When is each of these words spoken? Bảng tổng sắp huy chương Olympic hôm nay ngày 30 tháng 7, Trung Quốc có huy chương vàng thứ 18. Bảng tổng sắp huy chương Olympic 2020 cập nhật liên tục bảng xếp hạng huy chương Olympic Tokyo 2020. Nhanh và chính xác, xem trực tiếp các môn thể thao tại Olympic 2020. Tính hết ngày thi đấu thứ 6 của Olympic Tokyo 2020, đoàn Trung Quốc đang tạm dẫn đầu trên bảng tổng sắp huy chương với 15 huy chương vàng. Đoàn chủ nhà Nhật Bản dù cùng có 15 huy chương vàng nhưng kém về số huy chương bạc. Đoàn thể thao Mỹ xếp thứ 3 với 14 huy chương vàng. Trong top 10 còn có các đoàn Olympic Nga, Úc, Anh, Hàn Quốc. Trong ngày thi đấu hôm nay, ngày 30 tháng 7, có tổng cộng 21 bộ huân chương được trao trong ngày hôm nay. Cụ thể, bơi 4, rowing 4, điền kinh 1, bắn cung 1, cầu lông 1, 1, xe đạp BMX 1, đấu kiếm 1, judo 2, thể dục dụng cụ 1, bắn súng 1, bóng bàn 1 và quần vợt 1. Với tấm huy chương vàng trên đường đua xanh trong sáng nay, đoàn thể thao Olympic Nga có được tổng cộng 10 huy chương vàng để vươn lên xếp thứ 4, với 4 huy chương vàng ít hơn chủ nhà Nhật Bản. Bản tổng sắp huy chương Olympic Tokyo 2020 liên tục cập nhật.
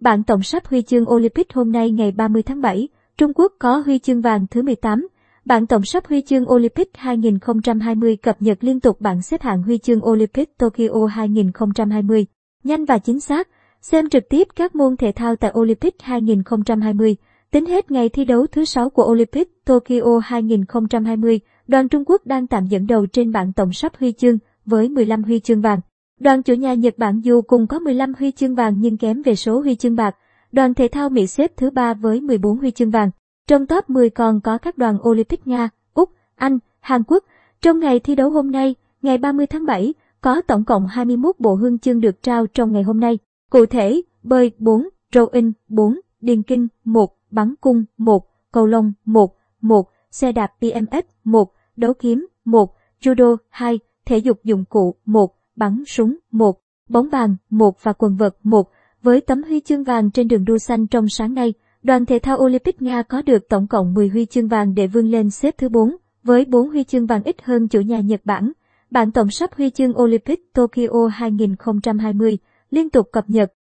Bảng 0.00 0.22
tổng 0.22 0.42
sắp 0.42 0.66
huy 0.66 0.82
chương 0.82 1.10
Olympic 1.10 1.52
hôm 1.54 1.72
nay 1.72 1.90
ngày 1.90 2.12
30 2.12 2.42
tháng 2.42 2.60
7, 2.60 2.88
Trung 3.18 3.32
Quốc 3.34 3.52
có 3.58 3.76
huy 3.76 3.98
chương 3.98 4.20
vàng 4.20 4.46
thứ 4.50 4.62
18. 4.62 5.08
Bảng 5.44 5.66
tổng 5.66 5.84
sắp 5.84 6.06
huy 6.06 6.22
chương 6.22 6.52
Olympic 6.52 6.88
2020 6.94 8.16
cập 8.16 8.42
nhật 8.42 8.58
liên 8.60 8.80
tục 8.80 9.00
bảng 9.00 9.22
xếp 9.22 9.42
hạng 9.42 9.62
huy 9.62 9.78
chương 9.78 10.08
Olympic 10.08 10.58
Tokyo 10.58 11.06
2020. 11.10 12.26
Nhanh 12.64 12.84
và 12.84 12.98
chính 12.98 13.20
xác, 13.20 13.48
xem 13.80 14.08
trực 14.08 14.28
tiếp 14.28 14.48
các 14.56 14.74
môn 14.74 14.96
thể 14.96 15.12
thao 15.12 15.36
tại 15.36 15.52
Olympic 15.58 15.94
2020. 16.02 17.16
Tính 17.50 17.66
hết 17.66 17.90
ngày 17.90 18.08
thi 18.08 18.24
đấu 18.24 18.46
thứ 18.46 18.64
6 18.64 18.90
của 18.90 19.04
Olympic 19.04 19.64
Tokyo 19.64 20.18
2020, 20.22 21.40
đoàn 21.68 21.88
Trung 21.88 22.04
Quốc 22.06 22.26
đang 22.26 22.46
tạm 22.46 22.66
dẫn 22.66 22.86
đầu 22.86 23.06
trên 23.06 23.32
bảng 23.32 23.52
tổng 23.52 23.72
sắp 23.72 23.92
huy 23.98 24.12
chương 24.12 24.38
với 24.66 24.88
15 24.88 25.22
huy 25.22 25.40
chương 25.40 25.60
vàng. 25.60 25.80
Đoàn 26.20 26.42
chủ 26.42 26.54
nhà 26.54 26.74
Nhật 26.74 26.98
Bản 26.98 27.20
dù 27.20 27.42
cùng 27.42 27.66
có 27.66 27.78
15 27.78 28.12
huy 28.18 28.30
chương 28.30 28.54
vàng 28.54 28.74
nhưng 28.78 28.96
kém 28.96 29.22
về 29.22 29.34
số 29.34 29.60
huy 29.60 29.74
chương 29.74 29.96
bạc. 29.96 30.16
Đoàn 30.52 30.74
thể 30.74 30.88
thao 30.88 31.08
Mỹ 31.08 31.26
xếp 31.26 31.52
thứ 31.56 31.70
3 31.70 31.94
với 31.94 32.20
14 32.20 32.58
huy 32.58 32.70
chương 32.70 32.90
vàng. 32.90 33.10
Trong 33.46 33.66
top 33.66 33.90
10 33.90 34.10
còn 34.10 34.40
có 34.40 34.58
các 34.58 34.78
đoàn 34.78 34.98
Olympic 35.08 35.46
Nga, 35.46 35.68
Úc, 35.94 36.10
Anh, 36.34 36.58
Hàn 36.80 37.02
Quốc. 37.06 37.24
Trong 37.62 37.80
ngày 37.80 38.00
thi 38.00 38.14
đấu 38.14 38.30
hôm 38.30 38.50
nay, 38.50 38.74
ngày 39.02 39.18
30 39.18 39.46
tháng 39.46 39.66
7, 39.66 39.94
có 40.20 40.40
tổng 40.40 40.64
cộng 40.64 40.86
21 40.86 41.36
bộ 41.38 41.54
huân 41.54 41.78
chương 41.78 42.00
được 42.00 42.22
trao 42.22 42.46
trong 42.46 42.72
ngày 42.72 42.82
hôm 42.82 43.00
nay. 43.00 43.18
Cụ 43.50 43.66
thể, 43.66 44.00
bơi 44.22 44.52
4, 44.58 44.88
rowing 45.12 45.52
4, 45.68 46.00
điền 46.20 46.42
kinh 46.42 46.68
1, 46.84 47.16
bắn 47.30 47.54
cung 47.60 47.84
1, 47.98 48.26
cầu 48.52 48.66
lông 48.66 48.92
1, 49.04 49.36
1, 49.60 49.90
xe 50.10 50.32
đạp 50.32 50.52
BMX 50.60 51.04
1, 51.24 51.52
đấu 51.76 51.94
kiếm 51.94 52.26
1, 52.44 52.74
judo 53.00 53.36
2, 53.48 53.78
thể 54.04 54.18
dục 54.18 54.44
dụng 54.44 54.64
cụ 54.64 54.94
1, 55.04 55.39
bắn 55.56 55.82
súng 55.86 56.16
1, 56.32 56.60
bóng 56.88 57.08
bàn 57.12 57.36
1 57.50 57.82
và 57.82 57.92
quần 57.92 58.16
vợt 58.16 58.36
1. 58.42 58.70
Với 59.02 59.20
tấm 59.20 59.42
huy 59.42 59.60
chương 59.60 59.84
vàng 59.84 60.10
trên 60.10 60.28
đường 60.28 60.44
đua 60.44 60.58
xanh 60.58 60.86
trong 60.86 61.08
sáng 61.08 61.34
nay, 61.34 61.54
đoàn 61.82 62.06
thể 62.06 62.18
thao 62.18 62.38
Olympic 62.38 62.82
Nga 62.82 63.02
có 63.02 63.22
được 63.22 63.48
tổng 63.48 63.66
cộng 63.66 63.94
10 63.94 64.08
huy 64.08 64.26
chương 64.26 64.48
vàng 64.48 64.74
để 64.74 64.86
vươn 64.86 65.10
lên 65.10 65.30
xếp 65.30 65.54
thứ 65.58 65.68
4, 65.68 65.96
với 66.22 66.44
4 66.44 66.68
huy 66.68 66.84
chương 66.84 67.06
vàng 67.06 67.22
ít 67.22 67.36
hơn 67.42 67.68
chủ 67.68 67.80
nhà 67.80 68.00
Nhật 68.00 68.20
Bản. 68.24 68.52
Bản 68.90 69.12
tổng 69.12 69.30
sắp 69.30 69.50
huy 69.56 69.70
chương 69.70 70.02
Olympic 70.02 70.52
Tokyo 70.52 71.06
2020 71.12 72.38
liên 72.70 72.90
tục 72.90 73.08
cập 73.12 73.30
nhật. 73.30 73.52